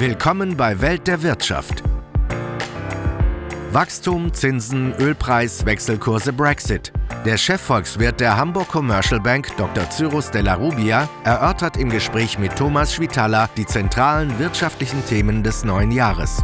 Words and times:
Willkommen 0.00 0.56
bei 0.56 0.80
Welt 0.80 1.06
der 1.06 1.22
Wirtschaft. 1.22 1.82
Wachstum, 3.70 4.32
Zinsen, 4.32 4.94
Ölpreis, 4.94 5.66
Wechselkurse, 5.66 6.32
Brexit. 6.32 6.90
Der 7.26 7.36
Chefvolkswirt 7.36 8.18
der 8.18 8.34
Hamburg 8.34 8.68
Commercial 8.68 9.20
Bank, 9.20 9.54
Dr. 9.58 9.90
Cyrus 9.90 10.30
Della 10.30 10.54
Rubia, 10.54 11.06
erörtert 11.24 11.76
im 11.76 11.90
Gespräch 11.90 12.38
mit 12.38 12.56
Thomas 12.56 12.94
Schwitala 12.94 13.50
die 13.58 13.66
zentralen 13.66 14.38
wirtschaftlichen 14.38 15.04
Themen 15.04 15.42
des 15.42 15.64
neuen 15.64 15.92
Jahres. 15.92 16.42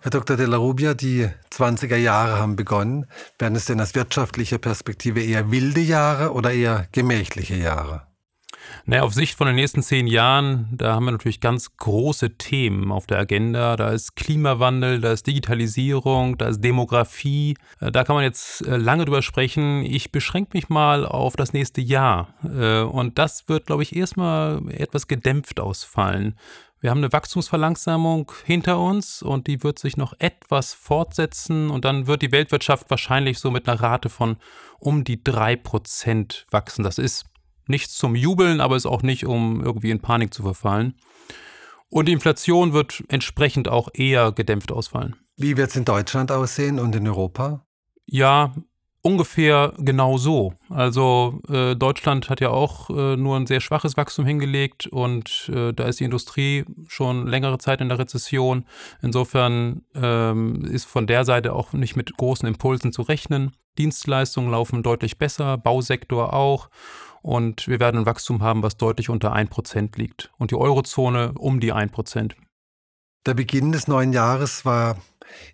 Herr 0.00 0.10
Dr. 0.10 0.38
Della 0.38 0.56
Rubia, 0.56 0.94
die 0.94 1.28
20er 1.52 1.96
Jahre 1.96 2.38
haben 2.38 2.56
begonnen. 2.56 3.04
Werden 3.38 3.54
es 3.54 3.66
denn 3.66 3.82
aus 3.82 3.94
wirtschaftlicher 3.94 4.56
Perspektive 4.56 5.20
eher 5.20 5.50
wilde 5.50 5.82
Jahre 5.82 6.32
oder 6.32 6.52
eher 6.52 6.86
gemächliche 6.92 7.56
Jahre? 7.56 8.07
Naja, 8.86 9.02
auf 9.02 9.14
Sicht 9.14 9.36
von 9.36 9.46
den 9.46 9.56
nächsten 9.56 9.82
zehn 9.82 10.06
Jahren, 10.06 10.68
da 10.72 10.94
haben 10.94 11.04
wir 11.04 11.12
natürlich 11.12 11.40
ganz 11.40 11.76
große 11.76 12.36
Themen 12.38 12.92
auf 12.92 13.06
der 13.06 13.18
Agenda. 13.18 13.76
Da 13.76 13.90
ist 13.90 14.16
Klimawandel, 14.16 15.00
da 15.00 15.12
ist 15.12 15.26
Digitalisierung, 15.26 16.38
da 16.38 16.48
ist 16.48 16.62
Demografie. 16.62 17.56
Äh, 17.80 17.92
da 17.92 18.04
kann 18.04 18.16
man 18.16 18.24
jetzt 18.24 18.66
äh, 18.66 18.76
lange 18.76 19.04
drüber 19.04 19.22
sprechen. 19.22 19.84
Ich 19.84 20.12
beschränke 20.12 20.56
mich 20.56 20.68
mal 20.68 21.06
auf 21.06 21.36
das 21.36 21.52
nächste 21.52 21.80
Jahr. 21.80 22.28
Äh, 22.44 22.82
und 22.82 23.18
das 23.18 23.48
wird, 23.48 23.66
glaube 23.66 23.82
ich, 23.82 23.94
erstmal 23.94 24.62
etwas 24.70 25.08
gedämpft 25.08 25.60
ausfallen. 25.60 26.34
Wir 26.80 26.90
haben 26.90 26.98
eine 26.98 27.12
Wachstumsverlangsamung 27.12 28.30
hinter 28.44 28.78
uns 28.78 29.20
und 29.20 29.48
die 29.48 29.64
wird 29.64 29.80
sich 29.80 29.96
noch 29.96 30.14
etwas 30.20 30.74
fortsetzen 30.74 31.70
und 31.70 31.84
dann 31.84 32.06
wird 32.06 32.22
die 32.22 32.30
Weltwirtschaft 32.30 32.88
wahrscheinlich 32.88 33.40
so 33.40 33.50
mit 33.50 33.68
einer 33.68 33.80
Rate 33.80 34.08
von 34.08 34.36
um 34.78 35.02
die 35.02 35.22
drei 35.22 35.56
Prozent 35.56 36.46
wachsen. 36.50 36.84
Das 36.84 36.98
ist 36.98 37.26
nichts 37.68 37.94
zum 37.94 38.14
Jubeln, 38.14 38.60
aber 38.60 38.76
ist 38.76 38.86
auch 38.86 39.02
nicht, 39.02 39.26
um 39.26 39.62
irgendwie 39.62 39.90
in 39.90 40.00
Panik 40.00 40.32
zu 40.34 40.42
verfallen. 40.42 40.94
Und 41.90 42.06
die 42.06 42.12
Inflation 42.12 42.72
wird 42.72 43.02
entsprechend 43.08 43.68
auch 43.68 43.88
eher 43.94 44.32
gedämpft 44.32 44.72
ausfallen. 44.72 45.16
Wie 45.36 45.56
wird 45.56 45.70
es 45.70 45.76
in 45.76 45.84
Deutschland 45.84 46.30
aussehen 46.30 46.78
und 46.78 46.94
in 46.94 47.06
Europa? 47.08 47.64
Ja, 48.06 48.52
ungefähr 49.02 49.72
genau 49.78 50.18
so. 50.18 50.54
Also 50.68 51.40
äh, 51.48 51.76
Deutschland 51.76 52.28
hat 52.28 52.40
ja 52.40 52.50
auch 52.50 52.90
äh, 52.90 53.16
nur 53.16 53.36
ein 53.36 53.46
sehr 53.46 53.60
schwaches 53.60 53.96
Wachstum 53.96 54.26
hingelegt 54.26 54.86
und 54.86 55.50
äh, 55.54 55.72
da 55.72 55.84
ist 55.84 56.00
die 56.00 56.04
Industrie 56.04 56.64
schon 56.88 57.26
längere 57.26 57.58
Zeit 57.58 57.80
in 57.80 57.88
der 57.88 57.98
Rezession. 57.98 58.64
Insofern 59.00 59.82
ähm, 59.94 60.64
ist 60.64 60.84
von 60.84 61.06
der 61.06 61.24
Seite 61.24 61.54
auch 61.54 61.72
nicht 61.72 61.96
mit 61.96 62.16
großen 62.16 62.48
Impulsen 62.48 62.92
zu 62.92 63.02
rechnen. 63.02 63.52
Dienstleistungen 63.78 64.50
laufen 64.50 64.82
deutlich 64.82 65.18
besser, 65.18 65.56
Bausektor 65.56 66.34
auch. 66.34 66.68
Und 67.28 67.68
wir 67.68 67.78
werden 67.78 68.00
ein 68.00 68.06
Wachstum 68.06 68.40
haben, 68.42 68.62
was 68.62 68.78
deutlich 68.78 69.10
unter 69.10 69.34
1% 69.34 69.98
liegt. 69.98 70.30
Und 70.38 70.50
die 70.50 70.54
Eurozone 70.54 71.34
um 71.36 71.60
die 71.60 71.74
1%. 71.74 72.32
Der 73.26 73.34
Beginn 73.34 73.70
des 73.70 73.86
neuen 73.86 74.14
Jahres 74.14 74.64
war 74.64 74.96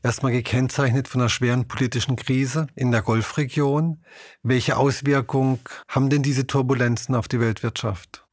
erstmal 0.00 0.30
gekennzeichnet 0.30 1.08
von 1.08 1.20
einer 1.20 1.28
schweren 1.28 1.66
politischen 1.66 2.14
Krise 2.14 2.68
in 2.76 2.92
der 2.92 3.02
Golfregion. 3.02 4.04
Welche 4.44 4.76
Auswirkungen 4.76 5.58
haben 5.88 6.10
denn 6.10 6.22
diese 6.22 6.46
Turbulenzen 6.46 7.16
auf 7.16 7.26
die 7.26 7.40
Weltwirtschaft? 7.40 8.23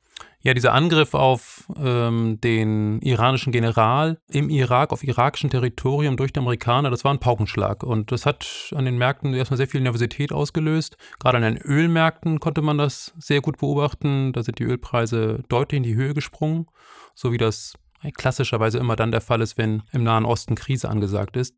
Ja, 0.44 0.56
dieser 0.56 0.74
Angriff 0.74 1.14
auf 1.14 1.68
ähm, 1.78 2.42
den 2.42 3.00
iranischen 3.02 3.52
General 3.52 4.18
im 4.28 4.50
Irak, 4.50 4.92
auf 4.92 5.04
irakischem 5.04 5.52
Territorium 5.52 6.18
durch 6.18 6.34
die 6.34 6.40
Amerikaner, 6.40 6.90
das 6.90 7.04
war 7.04 7.14
ein 7.14 7.20
Paukenschlag. 7.20 7.84
Und 7.84 8.12
das 8.12 8.26
hat 8.26 8.74
an 8.76 8.86
den 8.86 8.98
Märkten 8.98 9.36
erstmal 9.36 9.58
sehr 9.58 9.68
viel 9.68 9.82
Nervosität 9.82 10.34
ausgelöst. 10.34 10.98
Gerade 11.20 11.38
an 11.38 11.44
den 11.44 11.58
Ölmärkten 11.58 12.40
konnte 12.40 12.64
man 12.64 12.80
das 12.80 13.14
sehr 13.20 13.42
gut 13.42 13.60
beobachten. 13.60 14.34
Da 14.34 14.42
sind 14.42 14.58
die 14.58 14.64
Ölpreise 14.64 15.44
deutlich 15.48 15.78
in 15.78 15.84
die 15.84 15.96
Höhe 15.96 16.16
gesprungen, 16.16 16.66
so 17.14 17.32
wie 17.32 17.38
das 17.38 17.76
klassischerweise 18.16 18.80
immer 18.80 18.96
dann 18.96 19.12
der 19.12 19.22
Fall 19.22 19.42
ist, 19.42 19.60
wenn 19.60 19.84
im 19.92 20.04
Nahen 20.04 20.26
Osten 20.26 20.56
Krise 20.56 20.90
angesagt 20.90 21.38
ist. 21.38 21.56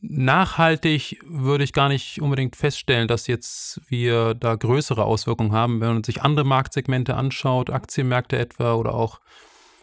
Nachhaltig 0.00 1.18
würde 1.24 1.64
ich 1.64 1.72
gar 1.72 1.88
nicht 1.88 2.22
unbedingt 2.22 2.56
feststellen, 2.56 3.08
dass 3.08 3.26
jetzt 3.26 3.80
wir 3.88 4.34
da 4.34 4.54
größere 4.54 5.04
Auswirkungen 5.04 5.52
haben, 5.52 5.80
wenn 5.80 5.94
man 5.94 6.04
sich 6.04 6.22
andere 6.22 6.44
Marktsegmente 6.44 7.14
anschaut, 7.14 7.70
Aktienmärkte 7.70 8.38
etwa 8.38 8.74
oder 8.74 8.94
auch 8.94 9.20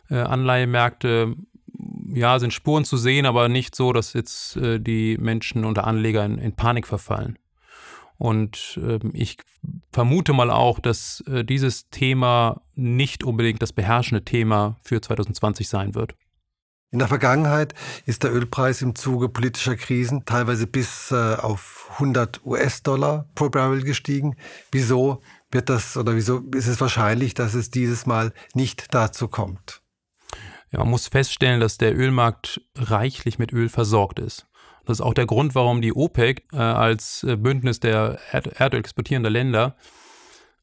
äh, 0.10 0.16
Anleihemärkte. 0.16 1.36
Ja, 2.14 2.40
sind 2.40 2.54
Spuren 2.54 2.86
zu 2.86 2.96
sehen, 2.96 3.26
aber 3.26 3.50
nicht 3.50 3.76
so, 3.76 3.92
dass 3.92 4.14
jetzt 4.14 4.56
äh, 4.56 4.80
die 4.80 5.18
Menschen 5.18 5.66
oder 5.66 5.86
Anleger 5.86 6.24
in, 6.24 6.38
in 6.38 6.56
Panik 6.56 6.88
verfallen. 6.88 7.38
Und 8.18 8.80
äh, 8.82 9.00
ich 9.14 9.38
vermute 9.92 10.34
mal 10.34 10.50
auch, 10.50 10.80
dass 10.80 11.22
äh, 11.28 11.44
dieses 11.44 11.90
Thema 11.90 12.62
nicht 12.76 13.24
unbedingt 13.24 13.62
das 13.62 13.74
beherrschende 13.74 14.24
Thema 14.24 14.78
für 14.82 15.02
2020 15.02 15.68
sein 15.68 15.96
wird. 15.96 16.16
In 16.92 17.00
der 17.00 17.08
Vergangenheit 17.08 17.74
ist 18.06 18.24
der 18.24 18.34
Ölpreis 18.34 18.82
im 18.82 18.96
Zuge 18.96 19.28
politischer 19.28 19.76
Krisen 19.76 20.24
teilweise 20.26 20.68
bis 20.68 21.12
äh, 21.12 21.36
auf 21.36 21.90
100 21.94 22.46
US-Dollar 22.46 23.28
pro 23.36 23.50
Barrel 23.50 23.84
gestiegen. 23.84 24.36
Wieso 24.72 25.22
wird 25.52 25.70
das 25.70 25.98
oder 25.98 26.16
wieso 26.16 26.40
ist 26.54 26.68
es 26.68 26.80
wahrscheinlich, 26.80 27.34
dass 27.34 27.54
es 27.54 27.70
dieses 27.70 28.06
Mal 28.06 28.34
nicht 28.54 28.94
dazu 28.94 29.28
kommt? 29.28 29.82
Ja, 30.72 30.80
man 30.80 30.90
muss 30.90 31.08
feststellen, 31.08 31.60
dass 31.60 31.78
der 31.78 31.98
Ölmarkt 31.98 32.62
reichlich 32.76 33.40
mit 33.40 33.52
Öl 33.52 33.70
versorgt 33.70 34.20
ist. 34.20 34.48
Das 34.86 35.00
ist 35.00 35.02
auch 35.02 35.14
der 35.14 35.26
Grund, 35.26 35.56
warum 35.56 35.82
die 35.82 35.94
OPEC 35.94 36.46
äh, 36.54 36.58
als 36.58 37.24
äh, 37.24 37.36
Bündnis 37.36 37.80
der 37.80 38.20
Erd 38.32 38.48
Erdöl 38.60 38.80
exportierender 38.80 39.30
Länder 39.30 39.76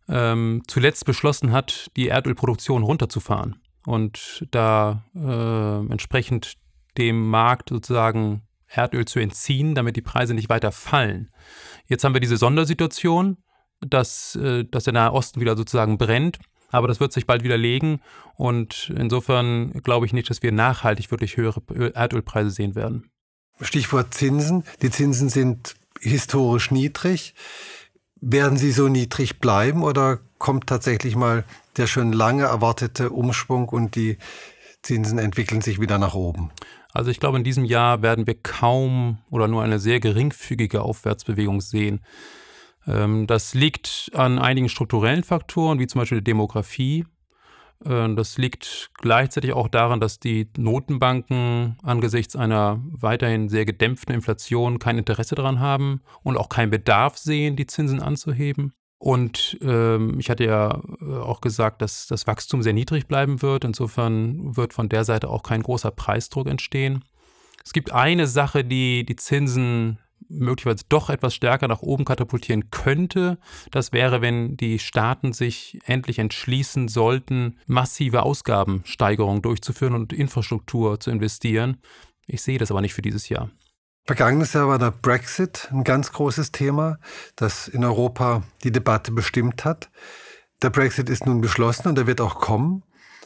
ähm, 0.09 0.63
zuletzt 0.69 1.05
beschlossen 1.05 1.53
hat, 1.53 1.91
die 1.97 2.09
Erdölproduktion 2.09 2.85
runterzufahren 2.85 3.62
und 3.87 4.47
da 4.51 5.05
äh, 5.15 5.93
entsprechend 5.93 6.55
dem 6.99 7.29
Markt 7.29 7.71
sozusagen 7.71 8.43
Erdöl 8.69 9.05
zu 9.05 9.19
entziehen, 9.19 9.75
damit 9.75 9.97
die 9.97 10.03
Preise 10.03 10.35
nicht 10.35 10.49
weiter 10.49 10.73
fallen. 10.73 11.31
Jetzt 11.87 12.05
haben 12.05 12.15
wir 12.15 12.21
diese 12.21 12.37
Sondersituation, 12.37 13.39
dass, 13.81 14.37
äh, 14.37 14.65
dass 14.65 14.85
der 14.85 14.93
Nahe 14.93 15.13
Osten 15.13 15.41
wieder 15.41 15.57
sozusagen 15.57 15.99
brennt. 15.99 16.39
Aber 16.71 16.89
das 16.89 17.01
wird 17.01 17.13
sich 17.13 17.27
bald 17.27 17.45
widerlegen 17.45 18.01
und 18.35 18.91
insofern 18.97 19.73
glaube 19.83 20.07
ich 20.07 20.15
nicht, 20.15 20.31
dass 20.31 20.43
wir 20.43 20.53
nachhaltig 20.53 21.11
wirklich 21.11 21.37
höhere 21.37 21.61
Erdölpreise 21.95 22.49
sehen 22.49 22.75
werden. 22.75 23.11
Stichwort 23.61 24.15
Zinsen. 24.15 24.65
Die 24.81 24.91
Zinsen 24.91 25.29
sind 25.29 25.75
historisch 26.01 26.71
niedrig. 26.71 27.35
Werden 28.23 28.57
sie 28.57 28.73
so 28.73 28.89
niedrig 28.89 29.39
bleiben 29.39 29.83
oder 29.83 30.21
kommt 30.39 30.67
tatsächlich 30.67 31.15
mal 31.15 31.45
der 31.77 31.87
schon 31.87 32.13
lange 32.13 32.45
erwartete 32.45 33.11
Umschwung 33.11 33.69
und 33.69 33.95
die 33.95 34.19
Zinsen 34.83 35.19
entwickeln 35.19 35.61
sich 35.61 35.81
wieder 35.81 35.99
nach 35.99 36.15
oben? 36.15 36.51
Also 36.93 37.11
ich 37.11 37.21
glaube, 37.21 37.39
in 37.39 37.45
diesem 37.45 37.65
Jahr 37.65 38.03
werden 38.03 38.27
wir 38.27 38.35
kaum 38.35 39.19
oder 39.31 39.49
nur 39.49 39.63
eine 39.63 39.79
sehr 39.79 40.01
geringfügige 40.01 40.83
Aufwärtsbewegung 40.83 41.61
sehen. 41.61 42.01
Ähm, 42.87 43.27
das 43.27 43.55
liegt 43.55 44.11
an 44.15 44.39
einigen 44.39 44.69
strukturellen 44.69 45.25
Faktoren, 45.25 45.79
wie 45.79 45.87
zum 45.87 46.01
Beispiel 46.01 46.19
der 46.19 46.25
Demografie. 46.25 47.07
Äh, 47.85 48.15
das 48.15 48.37
liegt 48.37 48.91
gleichzeitig 49.01 49.53
auch 49.53 49.69
daran, 49.69 50.01
dass 50.01 50.21
die 50.21 50.51
Notenbanken 50.57 51.79
angesichts 51.83 52.37
einer 52.37 52.81
weiterhin 52.91 53.49
sehr 53.49 53.65
gedämpften 53.65 54.15
Inflation 54.15 54.79
kein 54.79 54.99
Interesse 54.99 55.35
daran 55.35 55.61
haben 55.61 56.03
und 56.23 56.37
auch 56.37 56.49
keinen 56.49 56.71
Bedarf 56.71 57.17
sehen, 57.17 57.57
die 57.57 57.67
Zinsen 57.67 58.01
anzuheben. 58.01 58.75
Und 59.03 59.59
ähm, 59.63 60.21
ich 60.21 60.31
hatte 60.31 60.45
ja 60.45 60.81
äh, 61.01 61.17
auch 61.17 61.41
gesagt, 61.41 61.83
dass 61.83 62.07
das 62.07 62.29
Wachstum 62.29 62.63
sehr 62.63 62.73
niedrig 62.73 63.09
bleiben 63.09 63.43
wird. 63.43 63.65
Insofern 63.65 64.57
wird 64.57 64.73
von 64.73 64.89
der 64.89 65.03
Seite 65.03 65.29
auch 65.29 65.43
kein 65.43 65.61
großer 65.61 65.91
Preisdruck 65.91 66.47
entstehen. 66.47 67.05
Es 67.65 67.73
gibt 67.73 67.91
eine 67.91 68.29
Sache, 68.29 68.63
die 68.63 69.05
die 69.05 69.17
Zinsen 69.17 69.99
möglicherweise 70.29 70.85
doch 70.89 71.11
etwas 71.11 71.35
stärker 71.35 71.67
nach 71.67 71.83
oben 71.83 72.05
katapultieren 72.05 72.71
könnte. 72.71 73.39
Das 73.73 73.93
wäre, 73.93 74.21
wenn 74.21 74.57
die 74.57 74.79
Staaten 74.79 75.33
sich 75.33 75.81
endlich 75.85 76.21
entschließen 76.21 76.87
sollten, 76.87 77.59
massive 77.67 78.23
Ausgabensteigerungen 78.23 79.43
durchzuführen 79.43 79.95
und 79.95 80.13
Infrastruktur 80.13 81.01
zu 81.01 81.11
investieren. 81.11 81.79
Ich 82.29 82.43
sehe 82.43 82.59
das 82.59 82.71
aber 82.71 82.81
nicht 82.81 82.95
für 82.95 83.03
dieses 83.03 83.29
Jahr. 83.29 83.51
Vergangenes 84.05 84.53
Jahr 84.53 84.67
war 84.67 84.81
der 84.81 84.91
Brexit 84.91 85.69
ein 85.71 85.85
ganz 85.85 86.11
großes 86.13 86.51
Thema, 86.51 86.99
das 87.37 87.69
in 87.69 87.85
Europa 87.85 88.43
die 88.65 88.73
Debatte 88.73 89.13
bestimmt 89.13 89.65
hat. 89.65 89.91
Der 90.61 90.71
Brexit 90.71 91.09
ist 91.09 91.25
nun 91.25 91.41
beschlossen 91.41 91.89
und 91.89 91.99
er 91.99 92.09
wird 92.09 92.21
auch 92.21 92.37
kommen. 92.37 92.83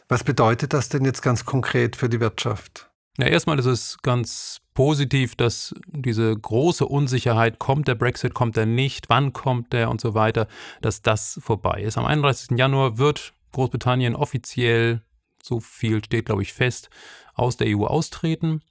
Was 0.07 0.23
bedeutet 0.23 0.73
das 0.73 0.89
denn 0.89 1.03
jetzt 1.03 1.21
ganz 1.21 1.45
konkret 1.45 1.95
für 1.95 2.09
die 2.09 2.19
Wirtschaft? 2.19 2.91
Ja, 3.17 3.25
erstmal 3.25 3.57
ist 3.57 3.65
es 3.65 3.97
ganz 4.03 4.59
positiv, 4.75 5.35
dass 5.35 5.73
diese 5.87 6.35
große 6.35 6.85
Unsicherheit, 6.85 7.57
kommt 7.57 7.87
der 7.87 7.95
Brexit, 7.95 8.35
kommt 8.35 8.55
er 8.55 8.67
nicht, 8.67 9.09
wann 9.09 9.33
kommt 9.33 9.73
der 9.73 9.89
und 9.89 9.99
so 9.99 10.13
weiter, 10.13 10.47
dass 10.81 11.01
das 11.01 11.39
vorbei 11.41 11.81
ist. 11.81 11.97
Am 11.97 12.05
31. 12.05 12.55
Januar 12.55 12.99
wird 12.99 13.33
Großbritannien 13.53 14.15
offiziell, 14.15 15.01
so 15.41 15.59
viel 15.59 16.05
steht, 16.05 16.27
glaube 16.27 16.43
ich, 16.43 16.53
fest, 16.53 16.91
aus 17.33 17.57
der 17.57 17.75
EU 17.75 17.85
austreten. 17.85 18.61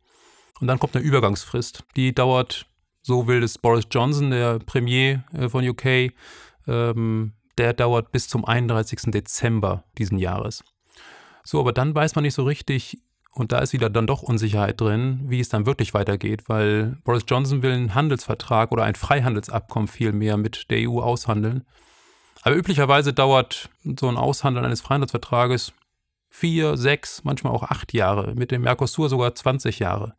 Und 0.61 0.69
dann 0.69 0.79
kommt 0.79 0.97
eine 0.97 1.05
Übergangsfrist. 1.05 1.85
Die 1.97 2.15
dauert, 2.15 2.67
so 3.03 3.27
will 3.27 3.43
es 3.43 3.59
Boris 3.59 3.87
Johnson, 3.91 4.31
der 4.31 4.59
Premier 4.59 5.25
äh, 5.33 5.49
von 5.49 5.67
UK, 5.67 6.13
ähm, 6.67 7.33
der 7.59 7.73
dauert 7.73 8.13
bis 8.13 8.29
zum 8.29 8.45
31. 8.45 9.11
Dezember 9.13 9.85
diesen 9.99 10.19
Jahres. 10.19 10.65
So, 11.45 11.61
aber 11.61 11.73
dann 11.73 11.95
weiß 11.95 12.15
man 12.15 12.23
nicht 12.23 12.35
so 12.35 12.45
richtig, 12.45 12.99
und 13.31 13.53
da 13.53 13.59
ist 13.59 13.73
wieder 13.73 13.91
dann 13.91 14.07
doch 14.07 14.23
Unsicherheit 14.23 14.81
drin, 14.81 15.21
wie 15.25 15.41
es 15.41 15.49
dann 15.49 15.67
wirklich 15.67 15.95
weitergeht, 15.95 16.49
weil 16.49 16.97
Boris 17.05 17.25
Johnson 17.29 17.63
will 17.63 17.73
einen 17.73 17.95
Handelsvertrag 17.95 18.73
oder 18.73 18.85
ein 18.85 18.95
Freihandelsabkommen 18.95 19.89
vielmehr 19.89 20.37
mit 20.37 20.71
der 20.71 20.89
EU 20.89 21.01
aushandeln. 21.01 21.65
Aber 22.43 22.57
üblicherweise 22.57 23.13
dauert 23.13 23.69
so 23.99 24.09
ein 24.09 24.17
Aushandeln 24.17 24.65
eines 24.65 24.81
Freihandelsvertrages 24.81 25.73
vier, 26.29 26.77
sechs, 26.77 27.25
manchmal 27.25 27.53
auch 27.53 27.63
acht 27.63 27.93
Jahre, 27.93 28.35
mit 28.35 28.51
dem 28.51 28.63
Mercosur 28.63 29.09
sogar 29.09 29.35
20 29.35 29.79
Jahre. 29.79 30.15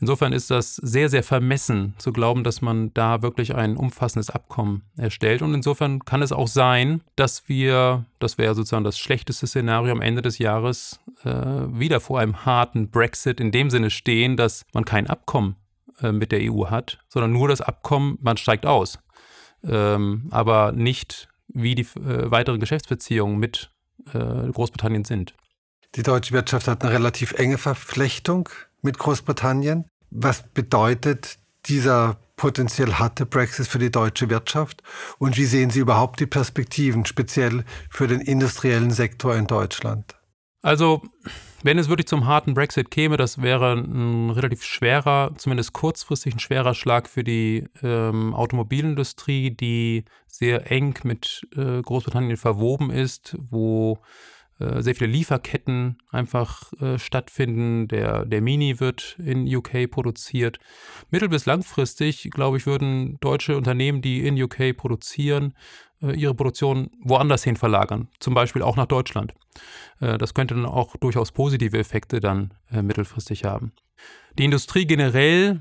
Insofern 0.00 0.32
ist 0.32 0.50
das 0.50 0.76
sehr, 0.76 1.10
sehr 1.10 1.22
vermessen 1.22 1.94
zu 1.98 2.12
glauben, 2.12 2.42
dass 2.42 2.62
man 2.62 2.92
da 2.94 3.20
wirklich 3.20 3.54
ein 3.54 3.76
umfassendes 3.76 4.30
Abkommen 4.30 4.82
erstellt. 4.96 5.42
Und 5.42 5.52
insofern 5.52 6.04
kann 6.06 6.22
es 6.22 6.32
auch 6.32 6.48
sein, 6.48 7.02
dass 7.16 7.48
wir, 7.48 8.06
das 8.18 8.38
wäre 8.38 8.54
sozusagen 8.54 8.84
das 8.84 8.98
schlechteste 8.98 9.46
Szenario 9.46 9.92
am 9.92 10.00
Ende 10.00 10.22
des 10.22 10.38
Jahres, 10.38 11.00
äh, 11.24 11.30
wieder 11.30 12.00
vor 12.00 12.18
einem 12.18 12.46
harten 12.46 12.90
Brexit 12.90 13.40
in 13.40 13.52
dem 13.52 13.68
Sinne 13.68 13.90
stehen, 13.90 14.38
dass 14.38 14.64
man 14.72 14.86
kein 14.86 15.06
Abkommen 15.06 15.56
äh, 16.00 16.12
mit 16.12 16.32
der 16.32 16.40
EU 16.50 16.70
hat, 16.70 16.98
sondern 17.08 17.32
nur 17.32 17.48
das 17.48 17.60
Abkommen, 17.60 18.16
man 18.22 18.38
steigt 18.38 18.64
aus. 18.64 18.98
Ähm, 19.62 20.28
aber 20.30 20.72
nicht, 20.72 21.28
wie 21.48 21.74
die 21.74 21.82
äh, 21.82 22.30
weiteren 22.30 22.60
Geschäftsbeziehungen 22.60 23.38
mit 23.38 23.70
äh, 24.14 24.50
Großbritannien 24.50 25.04
sind. 25.04 25.34
Die 25.96 26.02
deutsche 26.02 26.32
Wirtschaft 26.32 26.68
hat 26.68 26.82
eine 26.82 26.92
relativ 26.92 27.32
enge 27.32 27.58
Verflechtung 27.58 28.48
mit 28.82 28.98
Großbritannien. 28.98 29.86
Was 30.10 30.42
bedeutet 30.42 31.38
dieser 31.66 32.16
potenziell 32.36 32.94
harte 32.94 33.26
Brexit 33.26 33.66
für 33.66 33.78
die 33.78 33.90
deutsche 33.90 34.30
Wirtschaft? 34.30 34.82
Und 35.18 35.36
wie 35.36 35.44
sehen 35.44 35.70
Sie 35.70 35.80
überhaupt 35.80 36.20
die 36.20 36.26
Perspektiven, 36.26 37.04
speziell 37.06 37.64
für 37.90 38.06
den 38.06 38.20
industriellen 38.20 38.92
Sektor 38.92 39.34
in 39.34 39.46
Deutschland? 39.46 40.19
Also, 40.62 41.02
wenn 41.62 41.78
es 41.78 41.88
wirklich 41.88 42.06
zum 42.08 42.26
harten 42.26 42.54
Brexit 42.54 42.90
käme, 42.90 43.16
das 43.16 43.40
wäre 43.40 43.72
ein 43.72 44.30
relativ 44.30 44.62
schwerer, 44.62 45.32
zumindest 45.36 45.72
kurzfristig 45.72 46.34
ein 46.34 46.38
schwerer 46.38 46.74
Schlag 46.74 47.08
für 47.08 47.24
die 47.24 47.64
ähm, 47.82 48.34
Automobilindustrie, 48.34 49.50
die 49.50 50.04
sehr 50.26 50.70
eng 50.70 50.98
mit 51.02 51.46
äh, 51.56 51.80
Großbritannien 51.80 52.36
verwoben 52.36 52.90
ist, 52.90 53.36
wo 53.38 53.98
sehr 54.82 54.94
viele 54.94 55.10
Lieferketten 55.10 55.98
einfach 56.10 56.72
äh, 56.80 56.98
stattfinden. 56.98 57.88
Der, 57.88 58.24
der 58.24 58.40
Mini 58.40 58.80
wird 58.80 59.16
in 59.18 59.46
UK 59.46 59.90
produziert. 59.90 60.58
Mittel- 61.10 61.28
bis 61.28 61.46
langfristig, 61.46 62.30
glaube 62.30 62.58
ich, 62.58 62.66
würden 62.66 63.18
deutsche 63.20 63.56
Unternehmen, 63.56 64.02
die 64.02 64.26
in 64.26 64.40
UK 64.40 64.76
produzieren, 64.76 65.54
äh, 66.02 66.12
ihre 66.12 66.34
Produktion 66.34 66.90
woanders 67.02 67.44
hin 67.44 67.56
verlagern, 67.56 68.08
zum 68.20 68.34
Beispiel 68.34 68.62
auch 68.62 68.76
nach 68.76 68.86
Deutschland. 68.86 69.34
Äh, 70.00 70.18
das 70.18 70.34
könnte 70.34 70.54
dann 70.54 70.66
auch 70.66 70.96
durchaus 70.96 71.32
positive 71.32 71.78
Effekte 71.78 72.20
dann 72.20 72.54
äh, 72.70 72.82
mittelfristig 72.82 73.44
haben. 73.44 73.72
Die 74.38 74.44
Industrie 74.44 74.86
generell 74.86 75.60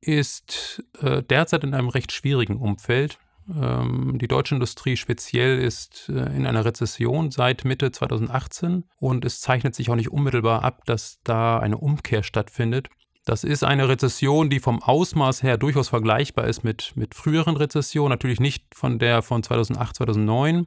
ist 0.00 0.84
äh, 1.00 1.22
derzeit 1.22 1.64
in 1.64 1.74
einem 1.74 1.88
recht 1.88 2.12
schwierigen 2.12 2.56
Umfeld. 2.56 3.18
Ähm, 3.48 4.16
die 4.18 4.28
deutsche 4.28 4.54
Industrie 4.54 4.96
speziell 4.96 5.58
ist 5.58 6.08
äh, 6.08 6.34
in 6.34 6.46
einer 6.46 6.64
Rezession 6.64 7.30
seit 7.30 7.64
Mitte 7.64 7.92
2018 7.92 8.84
und 8.98 9.24
es 9.24 9.40
zeichnet 9.40 9.74
sich 9.74 9.90
auch 9.90 9.96
nicht 9.96 10.10
unmittelbar 10.10 10.64
ab, 10.64 10.84
dass 10.86 11.20
da 11.24 11.58
eine 11.58 11.76
Umkehr 11.76 12.22
stattfindet. 12.22 12.88
Das 13.26 13.44
ist 13.44 13.64
eine 13.64 13.88
Rezession, 13.88 14.50
die 14.50 14.60
vom 14.60 14.82
Ausmaß 14.82 15.42
her 15.42 15.56
durchaus 15.56 15.88
vergleichbar 15.88 16.46
ist 16.46 16.62
mit, 16.62 16.92
mit 16.94 17.14
früheren 17.14 17.56
Rezessionen. 17.56 18.10
Natürlich 18.10 18.40
nicht 18.40 18.74
von 18.74 18.98
der 18.98 19.22
von 19.22 19.42
2008, 19.42 19.96
2009 19.96 20.66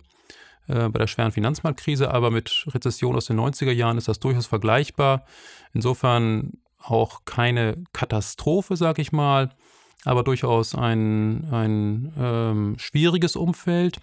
äh, 0.68 0.90
bei 0.90 1.00
der 1.00 1.08
schweren 1.08 1.32
Finanzmarktkrise, 1.32 2.12
aber 2.12 2.32
mit 2.32 2.66
Rezession 2.68 3.16
aus 3.16 3.26
den 3.26 3.40
90er 3.40 3.72
Jahren 3.72 3.98
ist 3.98 4.08
das 4.08 4.20
durchaus 4.20 4.48
vergleichbar. 4.48 5.26
Insofern 5.74 6.54
auch 6.80 7.26
keine 7.26 7.84
Katastrophe, 7.94 8.76
sag 8.76 9.00
ich 9.00 9.12
mal 9.12 9.50
aber 10.06 10.24
durchaus 10.24 10.76
ein, 10.76 11.48
ein 11.52 12.14
ähm, 12.18 12.76
schwieriges 12.78 13.36
Umfeld, 13.36 14.00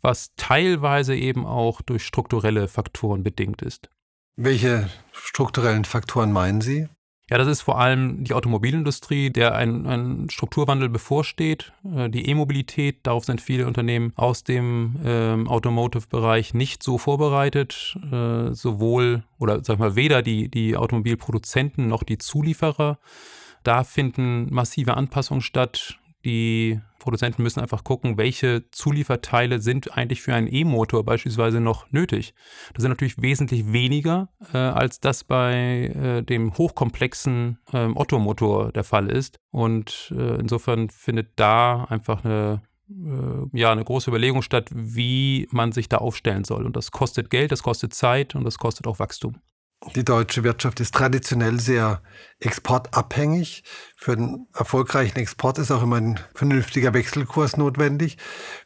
was 0.00 0.32
teilweise 0.36 1.14
eben 1.14 1.46
auch 1.46 1.80
durch 1.80 2.04
strukturelle 2.04 2.68
Faktoren 2.68 3.22
bedingt 3.22 3.62
ist. 3.62 3.88
Welche 4.36 4.88
strukturellen 5.12 5.84
Faktoren 5.84 6.32
meinen 6.32 6.60
Sie? 6.60 6.88
Ja, 7.30 7.38
das 7.38 7.48
ist 7.48 7.62
vor 7.62 7.78
allem 7.80 8.24
die 8.24 8.34
Automobilindustrie, 8.34 9.30
der 9.30 9.54
ein, 9.54 9.86
ein 9.86 10.28
Strukturwandel 10.28 10.90
bevorsteht. 10.90 11.72
Äh, 11.82 12.10
die 12.10 12.28
E-Mobilität, 12.28 12.98
darauf 13.04 13.24
sind 13.24 13.40
viele 13.40 13.66
Unternehmen 13.66 14.12
aus 14.16 14.44
dem 14.44 14.96
ähm, 15.02 15.48
Automotive-Bereich 15.48 16.52
nicht 16.52 16.82
so 16.82 16.98
vorbereitet. 16.98 17.96
Äh, 18.10 18.52
sowohl 18.52 19.24
oder 19.38 19.64
sag 19.64 19.78
mal, 19.78 19.96
weder 19.96 20.20
die, 20.20 20.50
die 20.50 20.76
Automobilproduzenten 20.76 21.88
noch 21.88 22.02
die 22.02 22.18
Zulieferer. 22.18 22.98
Da 23.62 23.84
finden 23.84 24.52
massive 24.52 24.96
Anpassungen 24.96 25.42
statt. 25.42 25.98
Die 26.24 26.80
Produzenten 27.00 27.42
müssen 27.42 27.58
einfach 27.58 27.82
gucken, 27.82 28.16
welche 28.16 28.70
Zulieferteile 28.70 29.58
sind 29.58 29.96
eigentlich 29.96 30.22
für 30.22 30.34
einen 30.34 30.46
E-Motor 30.52 31.04
beispielsweise 31.04 31.60
noch 31.60 31.90
nötig. 31.90 32.32
Das 32.74 32.82
sind 32.82 32.90
natürlich 32.90 33.20
wesentlich 33.20 33.72
weniger, 33.72 34.28
äh, 34.52 34.58
als 34.58 35.00
das 35.00 35.24
bei 35.24 35.92
äh, 35.94 36.22
dem 36.22 36.56
hochkomplexen 36.56 37.58
äh, 37.72 37.86
Ottomotor 37.86 38.70
der 38.70 38.84
Fall 38.84 39.10
ist. 39.10 39.36
Und 39.50 40.14
äh, 40.16 40.36
insofern 40.38 40.90
findet 40.90 41.32
da 41.36 41.84
einfach 41.84 42.24
eine 42.24 42.62
äh, 42.88 43.58
ja, 43.58 43.72
eine 43.72 43.84
große 43.84 44.10
Überlegung 44.10 44.42
statt, 44.42 44.70
wie 44.72 45.48
man 45.50 45.72
sich 45.72 45.88
da 45.88 45.98
aufstellen 45.98 46.44
soll. 46.44 46.66
Und 46.66 46.76
das 46.76 46.90
kostet 46.90 47.30
Geld, 47.30 47.52
das 47.52 47.62
kostet 47.62 47.94
Zeit 47.94 48.34
und 48.34 48.44
das 48.44 48.58
kostet 48.58 48.86
auch 48.86 48.98
Wachstum. 48.98 49.36
Die 49.94 50.04
deutsche 50.04 50.44
Wirtschaft 50.44 50.78
ist 50.80 50.94
traditionell 50.94 51.58
sehr 51.58 52.02
exportabhängig. 52.38 53.64
Für 53.96 54.12
einen 54.12 54.46
erfolgreichen 54.54 55.18
Export 55.18 55.58
ist 55.58 55.70
auch 55.70 55.82
immer 55.82 55.96
ein 55.96 56.20
vernünftiger 56.34 56.94
Wechselkurs 56.94 57.56
notwendig. 57.56 58.16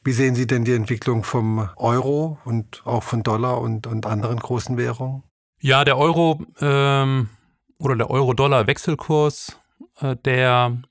Wie 0.04 0.12
sehen 0.12 0.34
Sie 0.34 0.46
denn 0.46 0.64
die 0.64 0.74
Entwicklung 0.74 1.24
vom 1.24 1.70
Euro 1.76 2.38
und 2.44 2.82
auch 2.84 3.02
von 3.02 3.22
Dollar 3.22 3.60
und, 3.60 3.86
und 3.86 4.04
anderen 4.06 4.38
großen 4.38 4.76
Währungen? 4.76 5.22
Ja, 5.58 5.84
der 5.84 5.96
Euro 5.96 6.44
ähm, 6.60 7.30
oder 7.78 7.96
der 7.96 8.10
Euro-Dollar-Wechselkurs, 8.10 9.58
äh, 10.00 10.16
der 10.16 10.82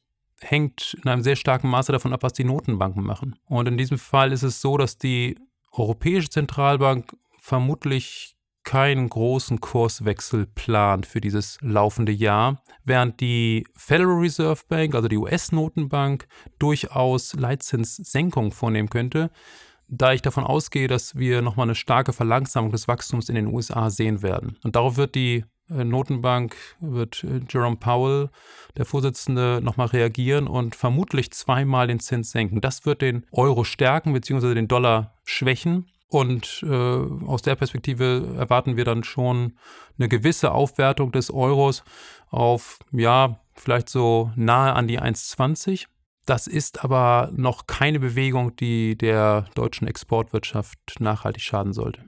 hängt 0.41 0.97
in 1.01 1.09
einem 1.09 1.21
sehr 1.21 1.35
starken 1.35 1.69
Maße 1.69 1.91
davon 1.91 2.13
ab, 2.13 2.23
was 2.23 2.33
die 2.33 2.43
Notenbanken 2.43 3.03
machen. 3.03 3.37
Und 3.45 3.67
in 3.67 3.77
diesem 3.77 3.97
Fall 3.97 4.31
ist 4.31 4.43
es 4.43 4.59
so, 4.59 4.77
dass 4.77 4.97
die 4.97 5.37
Europäische 5.71 6.29
Zentralbank 6.29 7.15
vermutlich 7.39 8.34
keinen 8.65 9.07
großen 9.07 9.61
Kurswechsel 9.61 10.47
plant 10.47 11.05
für 11.05 11.21
dieses 11.21 11.57
laufende 11.61 12.11
Jahr, 12.11 12.61
während 12.83 13.21
die 13.21 13.65
Federal 13.75 14.17
Reserve 14.17 14.61
Bank, 14.67 14.95
also 14.95 15.07
die 15.07 15.17
US-Notenbank, 15.17 16.27
durchaus 16.59 17.33
Leitzinssenkungen 17.33 18.51
vornehmen 18.51 18.89
könnte, 18.89 19.31
da 19.87 20.13
ich 20.13 20.21
davon 20.21 20.43
ausgehe, 20.43 20.87
dass 20.87 21.15
wir 21.15 21.41
nochmal 21.41 21.67
eine 21.67 21.75
starke 21.75 22.11
Verlangsamung 22.11 22.71
des 22.71 22.87
Wachstums 22.87 23.29
in 23.29 23.35
den 23.35 23.47
USA 23.47 23.89
sehen 23.89 24.21
werden. 24.23 24.57
Und 24.63 24.75
darauf 24.75 24.97
wird 24.97 25.15
die 25.15 25.45
äh, 25.69 25.83
Notenbank, 25.83 26.55
wird 26.79 27.23
äh, 27.23 27.41
Jerome 27.49 27.77
Powell, 27.77 28.29
der 28.77 28.85
Vorsitzende, 28.85 29.61
nochmal 29.63 29.87
reagieren 29.87 30.47
und 30.47 30.75
vermutlich 30.75 31.31
zweimal 31.31 31.87
den 31.87 31.99
Zins 31.99 32.31
senken. 32.31 32.61
Das 32.61 32.85
wird 32.85 33.01
den 33.01 33.25
Euro 33.31 33.63
stärken 33.63 34.13
bzw. 34.13 34.53
den 34.53 34.67
Dollar 34.67 35.15
schwächen. 35.23 35.85
Und 36.07 36.63
äh, 36.67 36.73
aus 37.25 37.41
der 37.41 37.55
Perspektive 37.55 38.35
erwarten 38.37 38.77
wir 38.77 38.85
dann 38.85 39.03
schon 39.03 39.57
eine 39.97 40.07
gewisse 40.07 40.51
Aufwertung 40.51 41.11
des 41.11 41.31
Euros 41.31 41.83
auf, 42.29 42.79
ja, 42.91 43.39
vielleicht 43.55 43.89
so 43.89 44.31
nahe 44.35 44.73
an 44.73 44.87
die 44.87 44.99
1,20. 44.99 45.87
Das 46.25 46.47
ist 46.47 46.83
aber 46.83 47.29
noch 47.33 47.67
keine 47.67 47.99
Bewegung, 47.99 48.55
die 48.55 48.97
der 48.97 49.45
deutschen 49.55 49.87
Exportwirtschaft 49.87 50.79
nachhaltig 50.99 51.43
schaden 51.43 51.73
sollte. 51.73 52.03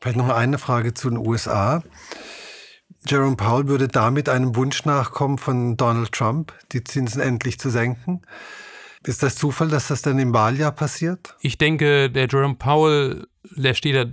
Vielleicht 0.00 0.16
noch 0.16 0.30
eine 0.30 0.58
Frage 0.58 0.94
zu 0.94 1.10
den 1.10 1.18
USA. 1.18 1.82
Jerome 3.06 3.36
Powell 3.36 3.68
würde 3.68 3.88
damit 3.88 4.28
einem 4.28 4.56
Wunsch 4.56 4.84
nachkommen 4.84 5.38
von 5.38 5.76
Donald 5.76 6.12
Trump, 6.12 6.52
die 6.72 6.84
Zinsen 6.84 7.20
endlich 7.20 7.58
zu 7.58 7.68
senken. 7.70 8.22
Ist 9.04 9.22
das 9.22 9.34
Zufall, 9.34 9.68
dass 9.68 9.88
das 9.88 10.02
dann 10.02 10.18
im 10.18 10.32
Wahljahr 10.32 10.72
passiert? 10.72 11.36
Ich 11.40 11.58
denke, 11.58 12.10
der 12.10 12.28
Jerome 12.28 12.54
Powell, 12.54 13.26
der 13.42 13.74
steht 13.74 13.96
da 13.96 14.04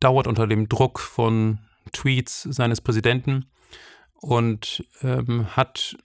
dauert 0.00 0.26
unter 0.26 0.46
dem 0.46 0.68
Druck 0.68 0.98
von 0.98 1.58
Tweets 1.92 2.42
seines 2.44 2.80
Präsidenten 2.80 3.50
und 4.14 4.84
ähm, 5.02 5.54
hat 5.56 5.96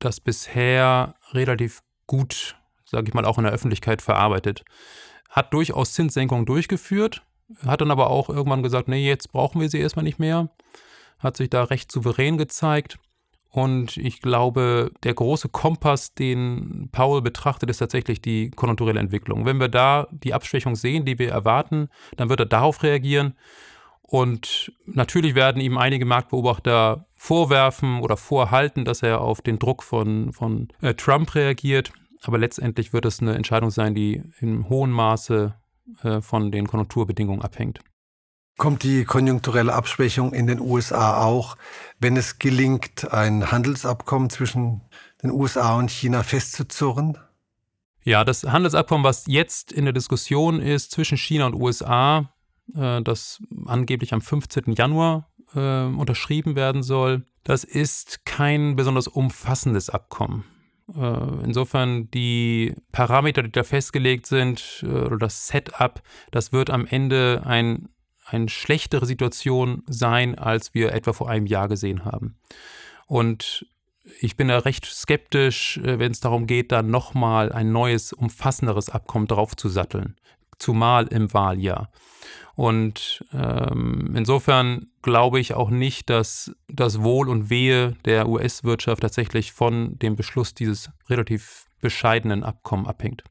das 0.00 0.20
bisher 0.20 1.14
relativ 1.30 1.82
gut, 2.06 2.56
sage 2.84 3.08
ich 3.08 3.14
mal, 3.14 3.24
auch 3.24 3.38
in 3.38 3.44
der 3.44 3.52
Öffentlichkeit 3.52 4.02
verarbeitet. 4.02 4.64
Hat 5.30 5.52
durchaus 5.54 5.92
Zinssenkungen 5.92 6.46
durchgeführt, 6.46 7.22
hat 7.64 7.80
dann 7.80 7.92
aber 7.92 8.10
auch 8.10 8.28
irgendwann 8.28 8.64
gesagt, 8.64 8.88
nee, 8.88 9.06
jetzt 9.06 9.30
brauchen 9.30 9.60
wir 9.60 9.68
sie 9.68 9.78
erstmal 9.78 10.04
nicht 10.04 10.18
mehr. 10.18 10.50
Hat 11.20 11.36
sich 11.36 11.48
da 11.48 11.64
recht 11.64 11.92
souverän 11.92 12.38
gezeigt 12.38 12.98
und 13.54 13.98
ich 13.98 14.20
glaube, 14.20 14.90
der 15.04 15.14
große 15.14 15.48
Kompass, 15.48 16.12
den 16.12 16.88
Paul 16.90 17.22
betrachtet, 17.22 17.70
ist 17.70 17.78
tatsächlich 17.78 18.20
die 18.20 18.50
konjunkturelle 18.50 18.98
Entwicklung. 18.98 19.46
Wenn 19.46 19.60
wir 19.60 19.68
da 19.68 20.08
die 20.10 20.34
Abschwächung 20.34 20.74
sehen, 20.74 21.04
die 21.04 21.20
wir 21.20 21.30
erwarten, 21.30 21.88
dann 22.16 22.28
wird 22.28 22.40
er 22.40 22.46
darauf 22.46 22.82
reagieren. 22.82 23.34
Und 24.02 24.72
natürlich 24.86 25.36
werden 25.36 25.62
ihm 25.62 25.78
einige 25.78 26.04
Marktbeobachter 26.04 27.06
vorwerfen 27.14 28.00
oder 28.00 28.16
vorhalten, 28.16 28.84
dass 28.84 29.04
er 29.04 29.20
auf 29.20 29.40
den 29.40 29.60
Druck 29.60 29.84
von, 29.84 30.32
von 30.32 30.66
äh, 30.80 30.94
Trump 30.94 31.32
reagiert. 31.36 31.92
Aber 32.24 32.38
letztendlich 32.38 32.92
wird 32.92 33.04
es 33.04 33.20
eine 33.20 33.36
Entscheidung 33.36 33.70
sein, 33.70 33.94
die 33.94 34.20
in 34.40 34.68
hohem 34.68 34.90
Maße 34.90 35.54
äh, 36.02 36.20
von 36.20 36.50
den 36.50 36.66
Konjunkturbedingungen 36.66 37.42
abhängt. 37.42 37.78
Kommt 38.56 38.84
die 38.84 39.04
konjunkturelle 39.04 39.72
Abschwächung 39.72 40.32
in 40.32 40.46
den 40.46 40.60
USA 40.60 41.24
auch, 41.24 41.56
wenn 41.98 42.16
es 42.16 42.38
gelingt, 42.38 43.12
ein 43.12 43.50
Handelsabkommen 43.50 44.30
zwischen 44.30 44.82
den 45.22 45.32
USA 45.32 45.76
und 45.76 45.90
China 45.90 46.22
festzuzurren? 46.22 47.18
Ja, 48.04 48.22
das 48.22 48.44
Handelsabkommen, 48.44 49.02
was 49.02 49.24
jetzt 49.26 49.72
in 49.72 49.84
der 49.84 49.94
Diskussion 49.94 50.60
ist 50.60 50.92
zwischen 50.92 51.16
China 51.16 51.46
und 51.46 51.54
USA, 51.54 52.30
äh, 52.74 53.02
das 53.02 53.42
angeblich 53.66 54.12
am 54.12 54.20
15. 54.20 54.74
Januar 54.74 55.30
äh, 55.54 55.84
unterschrieben 55.84 56.54
werden 56.54 56.82
soll, 56.82 57.24
das 57.42 57.64
ist 57.64 58.24
kein 58.24 58.76
besonders 58.76 59.08
umfassendes 59.08 59.90
Abkommen. 59.90 60.44
Äh, 60.94 61.44
insofern 61.44 62.10
die 62.10 62.74
Parameter, 62.92 63.42
die 63.42 63.52
da 63.52 63.62
festgelegt 63.62 64.26
sind, 64.26 64.84
oder 64.86 65.16
das 65.16 65.48
Setup, 65.48 66.02
das 66.30 66.52
wird 66.52 66.68
am 66.68 66.86
Ende 66.86 67.42
ein, 67.46 67.88
eine 68.24 68.48
schlechtere 68.48 69.06
Situation 69.06 69.82
sein, 69.86 70.38
als 70.38 70.74
wir 70.74 70.92
etwa 70.92 71.12
vor 71.12 71.28
einem 71.28 71.46
Jahr 71.46 71.68
gesehen 71.68 72.04
haben. 72.04 72.36
Und 73.06 73.66
ich 74.20 74.36
bin 74.36 74.48
da 74.48 74.58
recht 74.58 74.86
skeptisch, 74.86 75.78
äh, 75.78 75.98
wenn 75.98 76.12
es 76.12 76.20
darum 76.20 76.46
geht, 76.46 76.72
dann 76.72 76.90
nochmal 76.90 77.52
ein 77.52 77.72
neues, 77.72 78.12
umfassenderes 78.12 78.90
Abkommen 78.90 79.26
draufzusatteln, 79.26 80.16
zumal 80.58 81.06
im 81.08 81.32
Wahljahr. 81.32 81.90
Und 82.54 83.24
ähm, 83.32 84.14
insofern 84.14 84.86
glaube 85.02 85.40
ich 85.40 85.54
auch 85.54 85.70
nicht, 85.70 86.08
dass 86.08 86.52
das 86.68 87.02
Wohl 87.02 87.28
und 87.28 87.50
Wehe 87.50 87.96
der 88.04 88.28
US-Wirtschaft 88.28 89.02
tatsächlich 89.02 89.52
von 89.52 89.98
dem 89.98 90.14
Beschluss 90.14 90.54
dieses 90.54 90.90
relativ 91.08 91.66
bescheidenen 91.80 92.44
Abkommen 92.44 92.86
abhängt. 92.86 93.24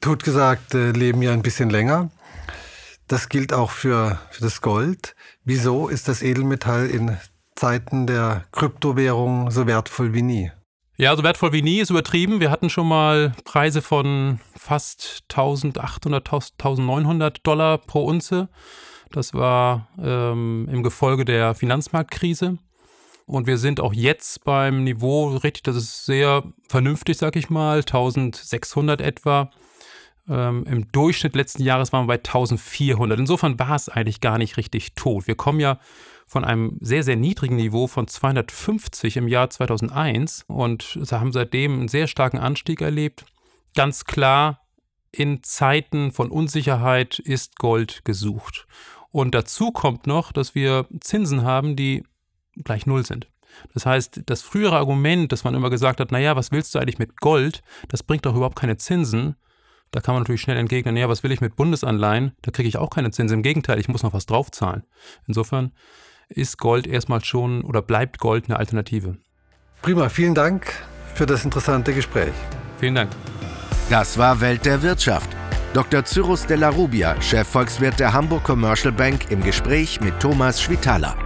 Totgesagte 0.00 0.90
leben 0.90 1.22
ja 1.22 1.32
ein 1.32 1.42
bisschen 1.42 1.70
länger. 1.70 2.10
Das 3.12 3.28
gilt 3.28 3.52
auch 3.52 3.70
für, 3.70 4.18
für 4.30 4.40
das 4.40 4.62
Gold. 4.62 5.14
Wieso 5.44 5.88
ist 5.88 6.08
das 6.08 6.22
Edelmetall 6.22 6.88
in 6.88 7.18
Zeiten 7.54 8.06
der 8.06 8.46
Kryptowährung 8.52 9.50
so 9.50 9.66
wertvoll 9.66 10.14
wie 10.14 10.22
nie? 10.22 10.50
Ja, 10.96 11.14
so 11.14 11.22
wertvoll 11.22 11.52
wie 11.52 11.60
nie 11.60 11.80
ist 11.80 11.90
übertrieben. 11.90 12.40
Wir 12.40 12.50
hatten 12.50 12.70
schon 12.70 12.88
mal 12.88 13.34
Preise 13.44 13.82
von 13.82 14.40
fast 14.56 15.24
1800, 15.28 16.26
1900 16.32 17.46
Dollar 17.46 17.76
pro 17.76 18.06
Unze. 18.06 18.48
Das 19.10 19.34
war 19.34 19.88
ähm, 20.02 20.66
im 20.72 20.82
Gefolge 20.82 21.26
der 21.26 21.54
Finanzmarktkrise. 21.54 22.56
Und 23.26 23.46
wir 23.46 23.58
sind 23.58 23.78
auch 23.78 23.92
jetzt 23.92 24.42
beim 24.44 24.84
Niveau, 24.84 25.36
richtig, 25.36 25.64
das 25.64 25.76
ist 25.76 26.06
sehr 26.06 26.44
vernünftig, 26.66 27.18
sag 27.18 27.36
ich 27.36 27.50
mal, 27.50 27.80
1600 27.80 29.02
etwa. 29.02 29.50
Ähm, 30.28 30.64
Im 30.66 30.90
Durchschnitt 30.92 31.34
letzten 31.34 31.62
Jahres 31.62 31.92
waren 31.92 32.04
wir 32.04 32.14
bei 32.14 32.18
1400. 32.18 33.18
Insofern 33.18 33.58
war 33.58 33.74
es 33.74 33.88
eigentlich 33.88 34.20
gar 34.20 34.38
nicht 34.38 34.56
richtig 34.56 34.94
tot. 34.94 35.26
Wir 35.26 35.34
kommen 35.34 35.60
ja 35.60 35.78
von 36.26 36.44
einem 36.44 36.78
sehr, 36.80 37.02
sehr 37.02 37.16
niedrigen 37.16 37.56
Niveau 37.56 37.86
von 37.86 38.06
250 38.06 39.16
im 39.16 39.28
Jahr 39.28 39.50
2001 39.50 40.44
und 40.46 40.98
haben 41.10 41.32
seitdem 41.32 41.72
einen 41.74 41.88
sehr 41.88 42.06
starken 42.06 42.38
Anstieg 42.38 42.80
erlebt. 42.80 43.26
Ganz 43.74 44.04
klar, 44.04 44.60
in 45.10 45.42
Zeiten 45.42 46.10
von 46.10 46.30
Unsicherheit 46.30 47.18
ist 47.18 47.58
Gold 47.58 48.04
gesucht. 48.04 48.66
Und 49.10 49.34
dazu 49.34 49.72
kommt 49.72 50.06
noch, 50.06 50.32
dass 50.32 50.54
wir 50.54 50.86
Zinsen 51.00 51.42
haben, 51.42 51.76
die 51.76 52.02
gleich 52.64 52.86
null 52.86 53.04
sind. 53.04 53.28
Das 53.74 53.84
heißt, 53.84 54.22
das 54.24 54.40
frühere 54.40 54.76
Argument, 54.76 55.30
dass 55.30 55.44
man 55.44 55.54
immer 55.54 55.68
gesagt 55.68 56.00
hat, 56.00 56.12
naja, 56.12 56.34
was 56.36 56.52
willst 56.52 56.74
du 56.74 56.78
eigentlich 56.78 56.98
mit 56.98 57.18
Gold, 57.20 57.62
das 57.88 58.02
bringt 58.02 58.24
doch 58.24 58.34
überhaupt 58.34 58.58
keine 58.58 58.78
Zinsen, 58.78 59.36
da 59.92 60.00
kann 60.00 60.14
man 60.14 60.22
natürlich 60.22 60.40
schnell 60.40 60.56
entgegnen, 60.56 60.96
ja, 60.96 61.08
was 61.08 61.22
will 61.22 61.32
ich 61.32 61.40
mit 61.40 61.54
Bundesanleihen? 61.54 62.32
Da 62.42 62.50
kriege 62.50 62.68
ich 62.68 62.78
auch 62.78 62.90
keine 62.90 63.10
Zinsen. 63.10 63.38
Im 63.38 63.42
Gegenteil, 63.42 63.78
ich 63.78 63.88
muss 63.88 64.02
noch 64.02 64.14
was 64.14 64.26
draufzahlen. 64.26 64.84
Insofern 65.28 65.72
ist 66.28 66.58
Gold 66.58 66.86
erstmal 66.86 67.22
schon 67.22 67.62
oder 67.62 67.82
bleibt 67.82 68.18
Gold 68.18 68.46
eine 68.46 68.58
Alternative. 68.58 69.18
Prima, 69.82 70.08
vielen 70.08 70.34
Dank 70.34 70.66
für 71.14 71.26
das 71.26 71.44
interessante 71.44 71.92
Gespräch. 71.92 72.32
Vielen 72.80 72.94
Dank. 72.94 73.10
Das 73.90 74.16
war 74.16 74.40
Welt 74.40 74.64
der 74.64 74.82
Wirtschaft. 74.82 75.28
Dr. 75.74 76.04
Cyrus 76.04 76.46
Della 76.46 76.70
Rubia, 76.70 77.20
Chefvolkswirt 77.20 78.00
der 78.00 78.12
Hamburg 78.12 78.44
Commercial 78.44 78.92
Bank, 78.92 79.30
im 79.30 79.42
Gespräch 79.42 80.00
mit 80.00 80.18
Thomas 80.20 80.60
Schwitala. 80.60 81.16